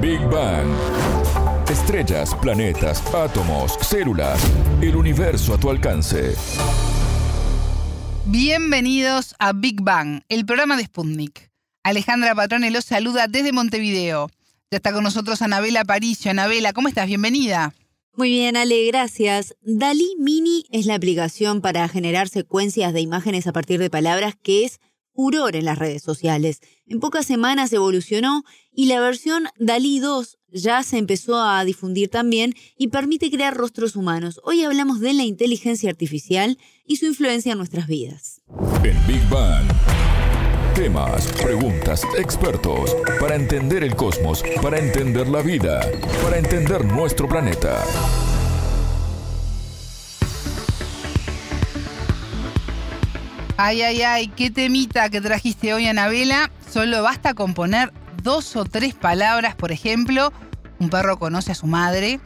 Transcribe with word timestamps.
Big 0.00 0.20
Bang. 0.30 0.66
Estrellas, 1.68 2.34
planetas, 2.40 3.02
átomos, 3.14 3.76
células, 3.82 4.40
el 4.80 4.96
universo 4.96 5.52
a 5.52 5.60
tu 5.60 5.68
alcance. 5.68 6.34
Bienvenidos 8.24 9.34
a 9.38 9.52
Big 9.52 9.82
Bang, 9.82 10.22
el 10.30 10.46
programa 10.46 10.78
de 10.78 10.84
Sputnik. 10.84 11.50
Alejandra 11.82 12.34
Patrone 12.34 12.70
los 12.70 12.86
saluda 12.86 13.26
desde 13.28 13.52
Montevideo. 13.52 14.30
Ya 14.70 14.76
está 14.76 14.94
con 14.94 15.04
nosotros 15.04 15.42
Anabela 15.42 15.84
Paricio. 15.84 16.30
Anabela, 16.30 16.72
¿cómo 16.72 16.88
estás? 16.88 17.06
Bienvenida. 17.06 17.74
Muy 18.14 18.30
bien, 18.30 18.56
Ale, 18.56 18.86
gracias. 18.86 19.54
Dalí 19.60 20.14
Mini 20.18 20.64
es 20.70 20.86
la 20.86 20.94
aplicación 20.94 21.60
para 21.60 21.86
generar 21.88 22.30
secuencias 22.30 22.94
de 22.94 23.02
imágenes 23.02 23.46
a 23.46 23.52
partir 23.52 23.78
de 23.78 23.90
palabras 23.90 24.34
que 24.42 24.64
es 24.64 24.80
furor 25.20 25.54
en 25.54 25.66
las 25.66 25.78
redes 25.78 26.02
sociales. 26.02 26.62
En 26.86 26.98
pocas 26.98 27.26
semanas 27.26 27.74
evolucionó 27.74 28.42
y 28.72 28.86
la 28.86 29.00
versión 29.00 29.48
Dalí 29.58 29.98
2 29.98 30.38
ya 30.50 30.82
se 30.82 30.96
empezó 30.96 31.42
a 31.42 31.62
difundir 31.62 32.08
también 32.08 32.54
y 32.78 32.88
permite 32.88 33.30
crear 33.30 33.54
rostros 33.54 33.96
humanos. 33.96 34.40
Hoy 34.44 34.64
hablamos 34.64 34.98
de 35.00 35.12
la 35.12 35.24
inteligencia 35.24 35.90
artificial 35.90 36.56
y 36.86 36.96
su 36.96 37.04
influencia 37.04 37.52
en 37.52 37.58
nuestras 37.58 37.86
vidas. 37.86 38.40
En 38.82 38.96
Big 39.06 39.22
Bang. 39.28 39.66
Temas, 40.74 41.26
preguntas, 41.42 42.02
expertos, 42.16 42.96
para 43.20 43.34
entender 43.34 43.84
el 43.84 43.94
cosmos, 43.94 44.42
para 44.62 44.78
entender 44.78 45.28
la 45.28 45.42
vida, 45.42 45.82
para 46.22 46.38
entender 46.38 46.82
nuestro 46.86 47.28
planeta. 47.28 47.84
Ay, 53.62 53.82
ay, 53.82 54.00
ay, 54.00 54.28
qué 54.28 54.50
temita 54.50 55.10
que 55.10 55.20
trajiste 55.20 55.74
hoy, 55.74 55.86
Anabela. 55.86 56.50
Solo 56.72 57.02
basta 57.02 57.34
con 57.34 57.52
poner 57.52 57.92
dos 58.22 58.56
o 58.56 58.64
tres 58.64 58.94
palabras, 58.94 59.54
por 59.54 59.70
ejemplo, 59.70 60.32
un 60.78 60.88
perro 60.88 61.18
conoce 61.18 61.52
a 61.52 61.54
su 61.54 61.66
madre, 61.66 62.20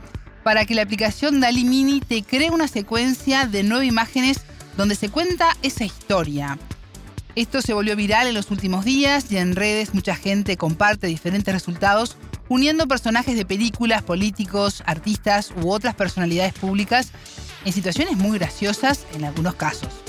para 0.45 0.65
que 0.65 0.77
la 0.77 0.83
aplicación 0.83 1.41
Dali 1.41 1.65
Mini 1.65 1.99
te 1.99 2.23
cree 2.23 2.51
una 2.51 2.69
secuencia 2.69 3.49
de 3.49 3.65
nueve 3.65 3.85
imágenes 3.85 4.43
donde 4.77 4.95
se 4.95 5.09
cuenta 5.09 5.57
esa 5.63 5.85
historia. 5.85 6.57
Esto 7.35 7.63
se 7.63 7.75
volvió 7.75 7.97
viral 7.97 8.29
en 8.29 8.35
los 8.35 8.53
últimos 8.53 8.85
días 8.85 9.33
y 9.33 9.39
en 9.39 9.57
redes 9.57 9.93
mucha 9.93 10.15
gente 10.15 10.57
comparte 10.57 11.09
diferentes 11.09 11.53
resultados 11.53 12.17
uniendo 12.49 12.87
personajes 12.87 13.35
de 13.35 13.45
películas, 13.45 14.05
políticos, 14.05 14.85
artistas 14.87 15.53
u 15.61 15.73
otras 15.73 15.97
personalidades 15.97 16.53
públicas 16.53 17.11
en 17.65 17.73
situaciones 17.73 18.17
muy 18.19 18.39
graciosas 18.39 19.05
en 19.15 19.25
algunos 19.25 19.57
casos. 19.57 20.04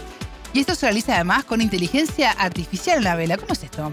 Y 0.55 0.61
esto 0.61 0.73
se 0.73 0.85
realiza 0.85 1.15
además 1.15 1.43
con 1.43 1.59
inteligencia 1.59 2.31
artificial, 2.31 3.03
la 3.03 3.17
vela. 3.17 3.35
¿Cómo 3.35 3.51
es 3.51 3.61
esto? 3.61 3.91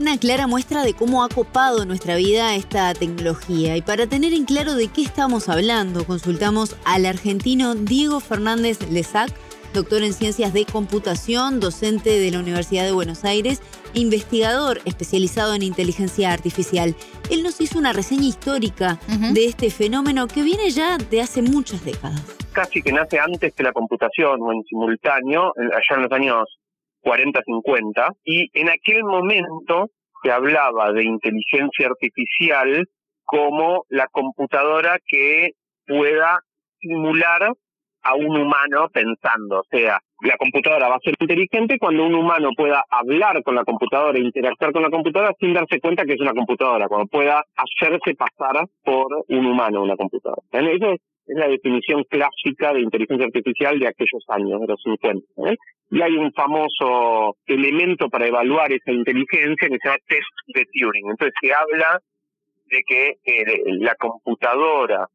Una 0.00 0.18
clara 0.18 0.48
muestra 0.48 0.82
de 0.82 0.94
cómo 0.94 1.22
ha 1.22 1.28
copado 1.28 1.86
nuestra 1.86 2.16
vida 2.16 2.56
esta 2.56 2.92
tecnología. 2.92 3.76
Y 3.76 3.82
para 3.82 4.08
tener 4.08 4.32
en 4.32 4.44
claro 4.44 4.74
de 4.74 4.88
qué 4.88 5.02
estamos 5.02 5.48
hablando, 5.48 6.04
consultamos 6.04 6.74
al 6.84 7.06
argentino 7.06 7.76
Diego 7.76 8.18
Fernández 8.18 8.80
Lezac, 8.90 9.32
doctor 9.74 10.02
en 10.02 10.12
ciencias 10.12 10.52
de 10.52 10.64
computación, 10.64 11.60
docente 11.60 12.18
de 12.18 12.32
la 12.32 12.40
Universidad 12.40 12.82
de 12.82 12.90
Buenos 12.90 13.22
Aires 13.22 13.60
e 13.94 14.00
investigador 14.00 14.82
especializado 14.84 15.54
en 15.54 15.62
inteligencia 15.62 16.32
artificial. 16.32 16.96
Él 17.30 17.44
nos 17.44 17.60
hizo 17.60 17.78
una 17.78 17.92
reseña 17.92 18.26
histórica 18.26 18.98
de 19.32 19.46
este 19.46 19.70
fenómeno 19.70 20.26
que 20.26 20.42
viene 20.42 20.68
ya 20.72 20.98
de 20.98 21.22
hace 21.22 21.42
muchas 21.42 21.84
décadas 21.84 22.22
casi 22.52 22.82
que 22.82 22.92
nace 22.92 23.18
antes 23.18 23.54
que 23.54 23.62
la 23.62 23.72
computación 23.72 24.40
o 24.42 24.52
en 24.52 24.62
simultáneo, 24.64 25.52
allá 25.56 25.96
en 25.96 26.02
los 26.02 26.12
años 26.12 26.58
40-50, 27.02 28.14
y 28.24 28.48
en 28.58 28.68
aquel 28.68 29.04
momento 29.04 29.88
se 30.22 30.30
hablaba 30.30 30.92
de 30.92 31.04
inteligencia 31.04 31.88
artificial 31.88 32.86
como 33.24 33.84
la 33.88 34.06
computadora 34.08 34.98
que 35.06 35.50
pueda 35.86 36.40
simular 36.80 37.52
a 38.04 38.14
un 38.14 38.36
humano 38.36 38.88
pensando, 38.92 39.60
o 39.60 39.64
sea, 39.70 40.00
la 40.22 40.36
computadora 40.36 40.88
va 40.88 40.96
a 40.96 41.00
ser 41.00 41.14
inteligente 41.18 41.78
cuando 41.78 42.04
un 42.04 42.14
humano 42.14 42.50
pueda 42.56 42.84
hablar 42.90 43.42
con 43.42 43.54
la 43.54 43.64
computadora 43.64 44.18
interactuar 44.18 44.72
con 44.72 44.82
la 44.82 44.90
computadora 44.90 45.32
sin 45.38 45.52
darse 45.52 45.80
cuenta 45.80 46.04
que 46.04 46.14
es 46.14 46.20
una 46.20 46.32
computadora, 46.32 46.88
cuando 46.88 47.06
pueda 47.06 47.44
hacerse 47.56 48.14
pasar 48.14 48.66
por 48.84 49.06
un 49.28 49.46
humano 49.46 49.82
una 49.82 49.96
computadora. 49.96 50.42
Eso 50.50 50.92
es 50.92 51.00
la 51.34 51.48
definición 51.48 52.04
clásica 52.04 52.72
de 52.72 52.80
inteligencia 52.80 53.26
artificial 53.26 53.78
de 53.78 53.88
aquellos 53.88 54.24
años, 54.28 54.60
de 54.60 54.66
los 54.66 54.82
50. 54.82 55.50
¿eh? 55.50 55.56
Y 55.90 56.02
hay 56.02 56.16
un 56.16 56.32
famoso 56.32 57.36
elemento 57.46 58.08
para 58.08 58.26
evaluar 58.26 58.72
esa 58.72 58.92
inteligencia 58.92 59.68
que 59.68 59.78
se 59.80 59.88
llama 59.88 59.98
test 60.06 60.54
de 60.54 60.64
Turing. 60.72 61.10
Entonces 61.10 61.34
se 61.40 61.52
habla 61.52 62.00
de 62.66 62.82
que 62.86 63.08
eh, 63.24 63.62
la 63.80 63.94
computadora 63.96 65.06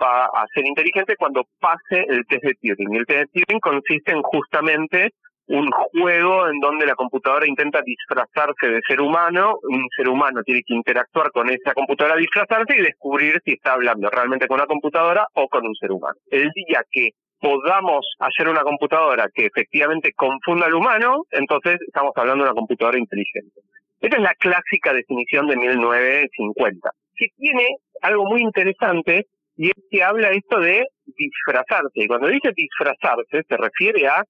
va 0.00 0.24
a 0.26 0.46
ser 0.52 0.66
inteligente 0.66 1.14
cuando 1.16 1.44
pase 1.58 2.04
el 2.08 2.26
test 2.26 2.44
de 2.44 2.54
Turing. 2.54 2.94
Y 2.94 2.98
el 2.98 3.06
test 3.06 3.32
de 3.32 3.42
Turing 3.42 3.60
consiste 3.60 4.12
en 4.12 4.22
justamente 4.22 5.10
un 5.48 5.70
juego 5.70 6.48
en 6.48 6.58
donde 6.60 6.86
la 6.86 6.94
computadora 6.94 7.46
intenta 7.46 7.80
disfrazarse 7.82 8.68
de 8.68 8.80
ser 8.86 9.00
humano, 9.00 9.58
un 9.62 9.86
ser 9.96 10.08
humano 10.08 10.42
tiene 10.42 10.62
que 10.66 10.74
interactuar 10.74 11.30
con 11.30 11.48
esa 11.48 11.72
computadora, 11.72 12.16
disfrazarse 12.16 12.76
y 12.76 12.82
descubrir 12.82 13.40
si 13.44 13.52
está 13.52 13.74
hablando 13.74 14.10
realmente 14.10 14.48
con 14.48 14.56
una 14.56 14.66
computadora 14.66 15.26
o 15.34 15.48
con 15.48 15.66
un 15.66 15.74
ser 15.76 15.92
humano. 15.92 16.16
El 16.30 16.50
día 16.50 16.82
que 16.90 17.10
podamos 17.40 18.06
hacer 18.18 18.48
una 18.48 18.62
computadora 18.62 19.28
que 19.32 19.46
efectivamente 19.46 20.12
confunda 20.16 20.66
al 20.66 20.74
humano, 20.74 21.22
entonces 21.30 21.78
estamos 21.86 22.12
hablando 22.16 22.44
de 22.44 22.50
una 22.50 22.58
computadora 22.58 22.98
inteligente. 22.98 23.60
Esa 24.00 24.16
es 24.16 24.22
la 24.22 24.34
clásica 24.34 24.92
definición 24.92 25.46
de 25.46 25.56
1950, 25.56 26.90
que 27.14 27.26
tiene 27.36 27.66
algo 28.02 28.24
muy 28.26 28.42
interesante 28.42 29.26
y 29.56 29.68
es 29.68 29.84
que 29.90 30.02
habla 30.02 30.30
esto 30.30 30.60
de 30.60 30.86
disfrazarse. 31.16 31.90
Y 31.94 32.06
cuando 32.06 32.28
dice 32.28 32.50
disfrazarse 32.54 33.42
se 33.48 33.56
refiere 33.56 34.06
a 34.06 34.22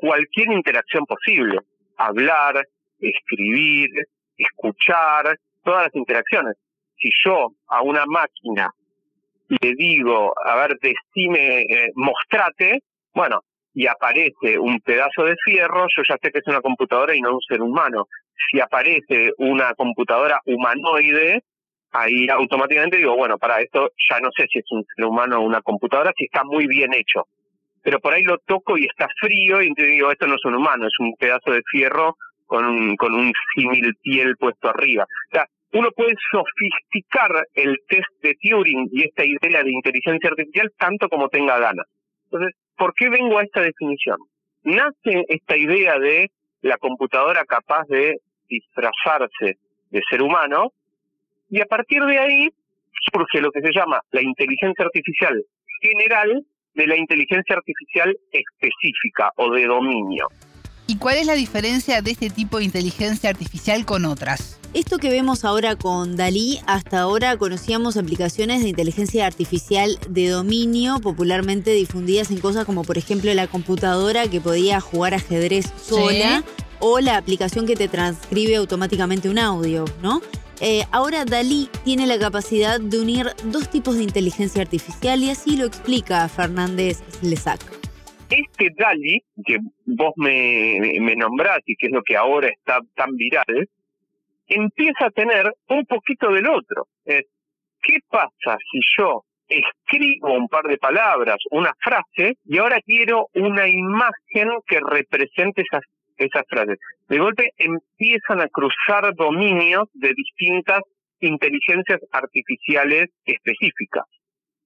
cualquier 0.00 0.50
interacción 0.52 1.04
posible. 1.04 1.58
Hablar, 1.96 2.66
escribir, 2.98 3.88
escuchar, 4.36 5.36
todas 5.62 5.84
las 5.84 5.94
interacciones. 5.94 6.54
Si 6.96 7.10
yo 7.24 7.48
a 7.68 7.82
una 7.82 8.04
máquina 8.06 8.70
le 9.48 9.74
digo, 9.74 10.32
a 10.44 10.56
ver, 10.56 10.78
decime, 10.80 11.62
eh, 11.62 11.90
mostrate, 11.94 12.80
bueno, 13.12 13.40
y 13.74 13.86
aparece 13.86 14.58
un 14.58 14.80
pedazo 14.80 15.24
de 15.24 15.36
fierro, 15.44 15.86
yo 15.96 16.02
ya 16.08 16.16
sé 16.22 16.30
que 16.30 16.38
es 16.38 16.46
una 16.46 16.60
computadora 16.60 17.14
y 17.14 17.20
no 17.20 17.34
un 17.34 17.40
ser 17.48 17.60
humano. 17.60 18.06
Si 18.50 18.60
aparece 18.60 19.32
una 19.38 19.74
computadora 19.74 20.40
humanoide, 20.46 21.42
ahí 21.92 22.28
automáticamente 22.28 22.96
digo, 22.98 23.16
bueno, 23.16 23.38
para 23.38 23.60
esto 23.60 23.90
ya 24.08 24.20
no 24.20 24.30
sé 24.36 24.46
si 24.50 24.60
es 24.60 24.64
un 24.70 24.84
ser 24.94 25.04
humano 25.04 25.38
o 25.38 25.42
una 25.42 25.60
computadora, 25.60 26.12
si 26.16 26.24
está 26.24 26.44
muy 26.44 26.66
bien 26.66 26.94
hecho 26.94 27.26
pero 27.82 27.98
por 28.00 28.12
ahí 28.12 28.22
lo 28.22 28.38
toco 28.38 28.76
y 28.76 28.84
está 28.84 29.08
frío 29.20 29.62
y 29.62 29.68
entonces 29.68 29.94
digo, 29.94 30.10
esto 30.10 30.26
no 30.26 30.34
es 30.34 30.44
un 30.44 30.54
humano, 30.54 30.86
es 30.86 30.98
un 30.98 31.14
pedazo 31.18 31.52
de 31.52 31.62
fierro 31.70 32.16
con 32.46 32.64
un, 32.64 32.96
con 32.96 33.14
un 33.14 33.32
símil 33.54 33.94
piel 34.02 34.36
puesto 34.36 34.68
arriba. 34.68 35.04
O 35.04 35.30
sea, 35.32 35.46
uno 35.72 35.90
puede 35.92 36.14
sofisticar 36.32 37.46
el 37.54 37.78
test 37.88 38.08
de 38.22 38.34
Turing 38.42 38.88
y 38.92 39.04
esta 39.04 39.24
idea 39.24 39.62
de 39.62 39.70
inteligencia 39.70 40.30
artificial 40.30 40.70
tanto 40.76 41.08
como 41.08 41.28
tenga 41.28 41.58
ganas. 41.58 41.86
Entonces, 42.24 42.54
¿por 42.76 42.92
qué 42.94 43.08
vengo 43.08 43.38
a 43.38 43.44
esta 43.44 43.60
definición? 43.60 44.18
Nace 44.64 45.24
esta 45.28 45.56
idea 45.56 45.98
de 45.98 46.30
la 46.62 46.76
computadora 46.76 47.44
capaz 47.44 47.86
de 47.88 48.16
disfrazarse 48.48 49.58
de 49.90 50.00
ser 50.10 50.22
humano 50.22 50.72
y 51.48 51.60
a 51.60 51.66
partir 51.66 52.02
de 52.02 52.18
ahí 52.18 52.48
surge 53.12 53.40
lo 53.40 53.50
que 53.50 53.60
se 53.60 53.72
llama 53.72 54.00
la 54.10 54.22
inteligencia 54.22 54.84
artificial 54.84 55.40
general 55.80 56.44
de 56.74 56.86
la 56.86 56.96
inteligencia 56.96 57.56
artificial 57.56 58.16
específica 58.32 59.30
o 59.36 59.50
de 59.52 59.66
dominio. 59.66 60.28
¿Y 60.86 60.96
cuál 60.96 61.18
es 61.18 61.26
la 61.26 61.34
diferencia 61.34 62.02
de 62.02 62.10
este 62.10 62.30
tipo 62.30 62.58
de 62.58 62.64
inteligencia 62.64 63.30
artificial 63.30 63.84
con 63.84 64.04
otras? 64.04 64.58
Esto 64.74 64.98
que 64.98 65.08
vemos 65.08 65.44
ahora 65.44 65.76
con 65.76 66.16
Dalí, 66.16 66.58
hasta 66.66 67.00
ahora 67.00 67.36
conocíamos 67.36 67.96
aplicaciones 67.96 68.62
de 68.62 68.70
inteligencia 68.70 69.26
artificial 69.26 69.98
de 70.08 70.28
dominio 70.28 71.00
popularmente 71.00 71.72
difundidas 71.72 72.30
en 72.32 72.40
cosas 72.40 72.64
como 72.64 72.82
por 72.82 72.98
ejemplo 72.98 73.32
la 73.34 73.46
computadora 73.46 74.28
que 74.28 74.40
podía 74.40 74.80
jugar 74.80 75.14
ajedrez 75.14 75.72
sola 75.76 76.42
o 76.80 76.98
la 76.98 77.16
aplicación 77.16 77.66
que 77.66 77.76
te 77.76 77.86
transcribe 77.86 78.56
automáticamente 78.56 79.28
un 79.28 79.38
audio, 79.38 79.84
¿no? 80.02 80.22
Eh, 80.62 80.82
ahora 80.92 81.24
Dalí 81.24 81.68
tiene 81.84 82.06
la 82.06 82.18
capacidad 82.18 82.78
de 82.78 83.00
unir 83.00 83.26
dos 83.44 83.70
tipos 83.70 83.96
de 83.96 84.02
inteligencia 84.02 84.62
artificial 84.62 85.22
y 85.22 85.30
así 85.30 85.56
lo 85.56 85.64
explica 85.64 86.28
Fernández 86.28 87.00
Lezac. 87.22 87.60
Este 88.28 88.68
Dalí, 88.76 89.22
que 89.44 89.58
vos 89.86 90.12
me, 90.16 90.78
me 91.00 91.16
nombrás 91.16 91.60
y 91.66 91.74
que 91.76 91.86
es 91.86 91.92
lo 91.92 92.02
que 92.02 92.16
ahora 92.16 92.48
está 92.48 92.80
tan 92.94 93.16
viral, 93.16 93.68
empieza 94.46 95.06
a 95.06 95.10
tener 95.10 95.52
un 95.68 95.86
poquito 95.86 96.30
del 96.30 96.46
otro. 96.46 96.86
¿Qué 97.04 97.98
pasa 98.08 98.58
si 98.70 98.80
yo 98.98 99.24
escribo 99.50 100.34
un 100.34 100.48
par 100.48 100.64
de 100.64 100.78
palabras, 100.78 101.38
una 101.50 101.72
frase, 101.82 102.36
y 102.44 102.58
ahora 102.58 102.80
quiero 102.84 103.28
una 103.34 103.68
imagen 103.68 104.48
que 104.66 104.80
represente 104.80 105.62
esas 105.62 105.82
esas 106.20 106.44
frases. 106.48 106.78
De 107.08 107.18
golpe 107.18 107.50
empiezan 107.56 108.40
a 108.40 108.48
cruzar 108.48 109.14
dominios 109.14 109.88
de 109.94 110.12
distintas 110.14 110.80
inteligencias 111.20 112.00
artificiales 112.12 113.08
específicas. 113.24 114.04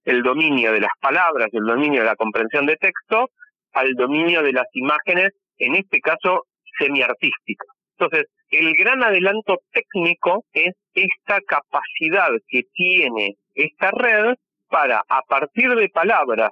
El 0.05 0.23
dominio 0.23 0.73
de 0.73 0.81
las 0.81 0.93
palabras, 1.01 1.49
el 1.53 1.65
dominio 1.65 2.01
de 2.01 2.07
la 2.07 2.17
comprensión 2.17 2.67
de 2.67 2.77
texto, 2.77 3.31
al 3.73 3.95
dominio 3.95 4.43
de 4.43 4.53
las 4.53 4.67
imágenes, 4.73 5.31
en 5.59 5.75
este 5.77 6.01
caso 6.01 6.45
semiartísticas. 6.79 7.69
Entonces, 7.99 8.27
el 8.51 8.75
gran 8.75 9.03
adelanto 9.03 9.57
técnico 9.73 10.45
es 10.53 10.75
esta 10.95 11.41
capacidad 11.47 12.31
que 12.49 12.63
tiene 12.73 13.37
esta 13.55 13.91
red 13.93 14.35
para, 14.69 15.03
a 15.09 15.23
partir 15.23 15.71
de 15.75 15.89
palabras 15.89 16.51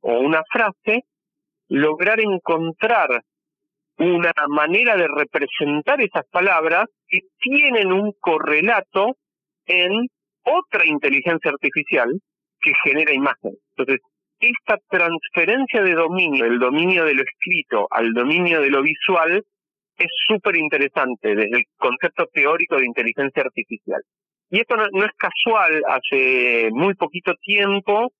o 0.00 0.18
una 0.20 0.42
frase, 0.50 1.04
lograr 1.68 2.20
encontrar 2.20 3.22
una 4.00 4.32
manera 4.48 4.96
de 4.96 5.06
representar 5.08 6.00
esas 6.00 6.24
palabras 6.30 6.86
que 7.06 7.20
tienen 7.38 7.92
un 7.92 8.12
correlato 8.18 9.16
en 9.66 10.08
otra 10.42 10.86
inteligencia 10.86 11.50
artificial 11.50 12.10
que 12.60 12.72
genera 12.82 13.12
imágenes. 13.12 13.58
Entonces, 13.76 14.00
esta 14.40 14.78
transferencia 14.88 15.82
de 15.82 15.92
dominio, 15.92 16.44
del 16.44 16.58
dominio 16.58 17.04
de 17.04 17.14
lo 17.14 17.22
escrito 17.22 17.86
al 17.90 18.12
dominio 18.14 18.62
de 18.62 18.70
lo 18.70 18.82
visual, 18.82 19.44
es 19.98 20.08
súper 20.26 20.56
interesante 20.56 21.34
desde 21.34 21.58
el 21.58 21.64
concepto 21.76 22.26
teórico 22.32 22.76
de 22.76 22.86
inteligencia 22.86 23.42
artificial. 23.42 24.00
Y 24.48 24.60
esto 24.60 24.76
no, 24.76 25.04
es 25.04 25.12
casual, 25.18 25.82
hace 25.86 26.70
muy 26.72 26.94
poquito 26.94 27.34
tiempo 27.42 28.10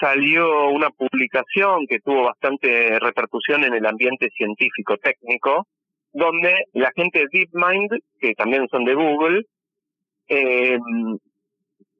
salió 0.00 0.68
una 0.68 0.90
publicación 0.90 1.86
que 1.88 2.00
tuvo 2.00 2.24
bastante 2.24 2.98
repercusión 2.98 3.64
en 3.64 3.74
el 3.74 3.86
ambiente 3.86 4.28
científico 4.36 4.96
técnico, 4.98 5.66
donde 6.12 6.64
la 6.72 6.90
gente 6.94 7.20
de 7.20 7.26
DeepMind, 7.30 7.90
que 8.20 8.34
también 8.34 8.66
son 8.68 8.84
de 8.84 8.94
Google, 8.94 9.42
eh, 10.28 10.78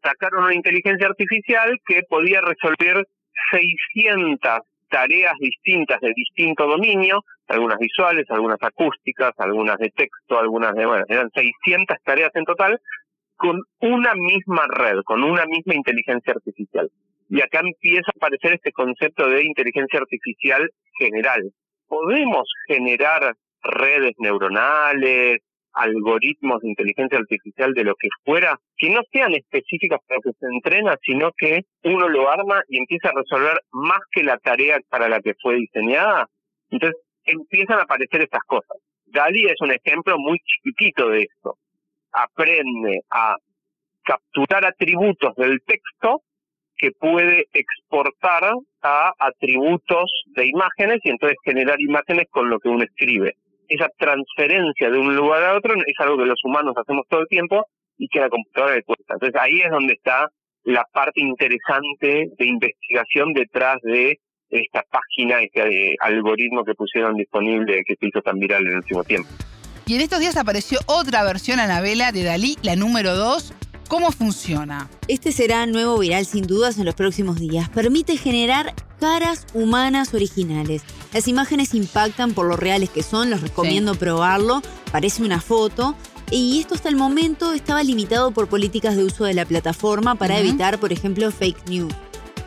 sacaron 0.02 0.44
una 0.44 0.54
inteligencia 0.54 1.06
artificial 1.06 1.78
que 1.86 2.02
podía 2.08 2.40
resolver 2.40 3.04
600 3.50 4.60
tareas 4.88 5.34
distintas 5.38 6.00
de 6.00 6.12
distinto 6.14 6.66
dominio, 6.66 7.22
algunas 7.48 7.78
visuales, 7.78 8.24
algunas 8.30 8.62
acústicas, 8.62 9.32
algunas 9.38 9.76
de 9.78 9.90
texto, 9.90 10.38
algunas 10.38 10.74
de, 10.74 10.86
bueno, 10.86 11.04
eran 11.08 11.30
600 11.34 11.96
tareas 12.04 12.30
en 12.34 12.44
total, 12.44 12.80
con 13.36 13.60
una 13.80 14.14
misma 14.14 14.66
red, 14.68 15.00
con 15.04 15.22
una 15.22 15.44
misma 15.46 15.74
inteligencia 15.74 16.32
artificial. 16.32 16.90
Y 17.28 17.40
acá 17.40 17.60
empieza 17.60 18.08
a 18.08 18.16
aparecer 18.16 18.54
este 18.54 18.72
concepto 18.72 19.28
de 19.28 19.44
inteligencia 19.44 19.98
artificial 20.00 20.70
general. 20.98 21.42
Podemos 21.88 22.48
generar 22.68 23.34
redes 23.62 24.12
neuronales, 24.18 25.40
algoritmos 25.72 26.62
de 26.62 26.70
inteligencia 26.70 27.18
artificial 27.18 27.74
de 27.74 27.84
lo 27.84 27.94
que 27.96 28.08
fuera, 28.24 28.58
que 28.78 28.90
no 28.90 29.02
sean 29.12 29.34
específicas 29.34 30.00
para 30.06 30.20
que 30.22 30.30
se 30.38 30.46
entrena, 30.46 30.96
sino 31.02 31.32
que 31.36 31.62
uno 31.84 32.08
lo 32.08 32.30
arma 32.30 32.62
y 32.68 32.78
empieza 32.78 33.10
a 33.10 33.12
resolver 33.14 33.60
más 33.72 34.00
que 34.10 34.22
la 34.22 34.38
tarea 34.38 34.78
para 34.88 35.08
la 35.08 35.20
que 35.20 35.34
fue 35.40 35.56
diseñada. 35.56 36.28
Entonces 36.70 37.00
empiezan 37.24 37.78
a 37.78 37.82
aparecer 37.82 38.22
estas 38.22 38.42
cosas. 38.46 38.78
Dali 39.04 39.46
es 39.46 39.60
un 39.60 39.72
ejemplo 39.72 40.16
muy 40.18 40.38
chiquitito 40.38 41.10
de 41.10 41.22
esto. 41.22 41.58
Aprende 42.12 43.02
a 43.10 43.36
capturar 44.02 44.64
atributos 44.64 45.34
del 45.36 45.60
texto 45.66 46.22
que 46.78 46.90
puede 46.92 47.46
exportar 47.52 48.52
a 48.82 49.12
atributos 49.18 50.10
de 50.34 50.46
imágenes 50.46 50.98
y 51.04 51.10
entonces 51.10 51.36
generar 51.44 51.80
imágenes 51.80 52.26
con 52.30 52.48
lo 52.48 52.58
que 52.58 52.68
uno 52.68 52.84
escribe 52.84 53.36
esa 53.68 53.88
transferencia 53.98 54.90
de 54.90 54.98
un 54.98 55.14
lugar 55.14 55.42
a 55.44 55.56
otro 55.56 55.74
es 55.74 55.94
algo 55.98 56.18
que 56.18 56.26
los 56.26 56.40
humanos 56.44 56.74
hacemos 56.76 57.06
todo 57.08 57.20
el 57.20 57.28
tiempo 57.28 57.66
y 57.98 58.08
que 58.08 58.20
a 58.20 58.22
la 58.22 58.30
computadora 58.30 58.76
le 58.76 58.82
cuesta. 58.82 59.14
Entonces 59.14 59.40
ahí 59.40 59.60
es 59.60 59.70
donde 59.70 59.94
está 59.94 60.28
la 60.64 60.84
parte 60.92 61.20
interesante 61.20 62.28
de 62.38 62.46
investigación 62.46 63.32
detrás 63.32 63.76
de 63.82 64.18
esta 64.48 64.84
página, 64.90 65.40
este 65.40 65.92
eh, 65.92 65.96
algoritmo 66.00 66.64
que 66.64 66.74
pusieron 66.74 67.14
disponible 67.14 67.82
que 67.84 67.94
se 67.98 68.06
hizo 68.06 68.20
tan 68.22 68.38
viral 68.38 68.62
en 68.62 68.72
el 68.72 68.76
último 68.76 69.04
tiempo. 69.04 69.28
Y 69.88 69.94
en 69.94 70.00
estos 70.00 70.18
días 70.18 70.36
apareció 70.36 70.78
otra 70.86 71.22
versión, 71.22 71.60
Anabela, 71.60 72.10
de 72.10 72.24
Dalí, 72.24 72.56
la 72.62 72.74
número 72.74 73.14
2, 73.14 73.54
¿Cómo 73.88 74.10
funciona? 74.10 74.90
Este 75.06 75.30
será 75.30 75.64
nuevo 75.66 75.98
viral 75.98 76.26
sin 76.26 76.46
dudas 76.46 76.76
en 76.78 76.84
los 76.84 76.94
próximos 76.94 77.38
días. 77.38 77.68
Permite 77.68 78.16
generar 78.16 78.74
caras 78.98 79.46
humanas 79.54 80.12
originales. 80.12 80.82
Las 81.12 81.28
imágenes 81.28 81.72
impactan 81.72 82.32
por 82.32 82.46
lo 82.46 82.56
reales 82.56 82.90
que 82.90 83.04
son, 83.04 83.30
los 83.30 83.42
recomiendo 83.42 83.94
probarlo. 83.94 84.60
Parece 84.90 85.22
una 85.22 85.40
foto. 85.40 85.94
Y 86.30 86.58
esto 86.58 86.74
hasta 86.74 86.88
el 86.88 86.96
momento 86.96 87.52
estaba 87.52 87.84
limitado 87.84 88.32
por 88.32 88.48
políticas 88.48 88.96
de 88.96 89.04
uso 89.04 89.24
de 89.24 89.34
la 89.34 89.44
plataforma 89.44 90.16
para 90.16 90.38
evitar, 90.38 90.80
por 90.80 90.92
ejemplo, 90.92 91.30
fake 91.30 91.68
news. 91.68 91.94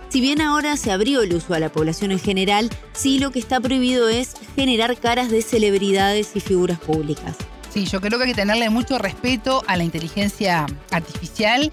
Si 0.10 0.20
bien 0.20 0.42
ahora 0.42 0.76
se 0.76 0.92
abrió 0.92 1.22
el 1.22 1.34
uso 1.34 1.54
a 1.54 1.60
la 1.60 1.72
población 1.72 2.12
en 2.12 2.20
general, 2.20 2.70
sí 2.94 3.20
lo 3.20 3.32
que 3.32 3.40
está 3.40 3.62
prohibido 3.62 4.10
es 4.10 4.34
generar 4.56 4.98
caras 4.98 5.30
de 5.30 5.42
celebridades 5.42 6.32
y 6.36 6.42
figuras 6.42 6.80
públicas. 6.80 7.38
Sí, 7.70 7.86
yo 7.86 8.02
creo 8.02 8.18
que 8.18 8.26
hay 8.26 8.32
que 8.32 8.36
tenerle 8.36 8.70
mucho 8.70 8.98
respeto 8.98 9.64
a 9.68 9.78
la 9.78 9.84
inteligencia 9.84 10.66
artificial 10.92 11.72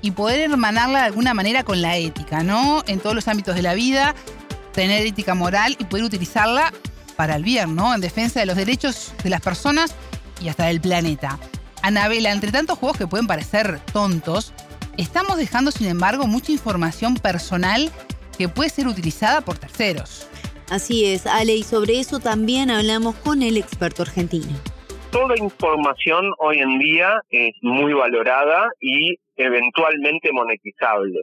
y 0.00 0.12
poder 0.12 0.40
hermanarla 0.40 1.00
de 1.00 1.06
alguna 1.06 1.34
manera 1.34 1.64
con 1.64 1.82
la 1.82 1.96
ética, 1.96 2.42
¿no? 2.42 2.82
En 2.86 3.00
todos 3.00 3.14
los 3.14 3.26
ámbitos 3.28 3.56
de 3.56 3.62
la 3.62 3.74
vida, 3.74 4.14
tener 4.72 5.06
ética 5.06 5.34
moral 5.34 5.76
y 5.78 5.84
poder 5.84 6.04
utilizarla 6.04 6.72
para 7.16 7.36
el 7.36 7.42
bien, 7.42 7.74
¿no? 7.74 7.94
En 7.94 8.00
defensa 8.00 8.40
de 8.40 8.46
los 8.46 8.56
derechos 8.56 9.12
de 9.22 9.30
las 9.30 9.40
personas 9.40 9.94
y 10.40 10.48
hasta 10.48 10.66
del 10.66 10.80
planeta. 10.80 11.38
Anabela, 11.82 12.30
entre 12.30 12.52
tantos 12.52 12.78
juegos 12.78 12.96
que 12.96 13.08
pueden 13.08 13.26
parecer 13.26 13.80
tontos, 13.92 14.52
estamos 14.96 15.36
dejando, 15.36 15.72
sin 15.72 15.88
embargo, 15.88 16.26
mucha 16.28 16.52
información 16.52 17.16
personal 17.16 17.90
que 18.38 18.48
puede 18.48 18.70
ser 18.70 18.86
utilizada 18.86 19.40
por 19.40 19.58
terceros. 19.58 20.26
Así 20.70 21.04
es, 21.04 21.26
Ale, 21.26 21.56
y 21.56 21.64
sobre 21.64 21.98
eso 21.98 22.20
también 22.20 22.70
hablamos 22.70 23.16
con 23.16 23.42
el 23.42 23.56
experto 23.56 24.02
argentino 24.02 24.71
toda 25.12 25.36
información 25.36 26.32
hoy 26.38 26.58
en 26.58 26.78
día 26.78 27.20
es 27.28 27.52
muy 27.60 27.92
valorada 27.92 28.68
y 28.80 29.14
eventualmente 29.36 30.32
monetizable. 30.32 31.20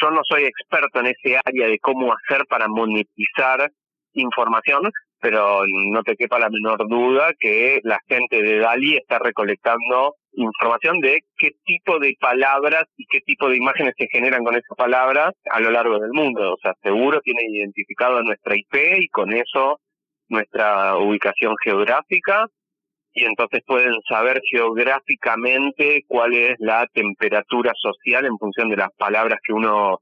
Yo 0.00 0.10
no 0.10 0.20
soy 0.28 0.44
experto 0.44 1.00
en 1.00 1.06
ese 1.06 1.38
área 1.42 1.68
de 1.68 1.78
cómo 1.78 2.12
hacer 2.12 2.44
para 2.46 2.66
monetizar 2.66 3.70
información, 4.14 4.90
pero 5.20 5.62
no 5.66 6.02
te 6.02 6.16
quepa 6.16 6.40
la 6.40 6.50
menor 6.50 6.86
duda 6.88 7.30
que 7.38 7.80
la 7.84 8.00
gente 8.08 8.42
de 8.42 8.58
Dali 8.58 8.96
está 8.96 9.20
recolectando 9.20 10.16
información 10.32 10.98
de 10.98 11.20
qué 11.36 11.52
tipo 11.64 12.00
de 12.00 12.16
palabras 12.20 12.84
y 12.96 13.06
qué 13.06 13.20
tipo 13.20 13.48
de 13.48 13.56
imágenes 13.56 13.94
se 13.96 14.08
generan 14.08 14.42
con 14.42 14.54
esas 14.54 14.76
palabras 14.76 15.32
a 15.50 15.60
lo 15.60 15.70
largo 15.70 16.00
del 16.00 16.12
mundo. 16.12 16.54
O 16.54 16.58
sea, 16.60 16.74
seguro 16.82 17.20
tiene 17.20 17.42
identificado 17.48 18.20
nuestra 18.22 18.56
IP 18.56 18.74
y 19.00 19.08
con 19.08 19.32
eso 19.32 19.80
nuestra 20.28 20.96
ubicación 20.96 21.54
geográfica 21.62 22.46
y 23.18 23.24
entonces 23.24 23.62
pueden 23.66 23.94
saber 24.08 24.40
geográficamente 24.50 26.04
cuál 26.06 26.34
es 26.34 26.56
la 26.60 26.86
temperatura 26.92 27.72
social 27.76 28.24
en 28.24 28.38
función 28.38 28.68
de 28.68 28.76
las 28.76 28.90
palabras 28.96 29.40
que 29.44 29.52
uno 29.52 30.00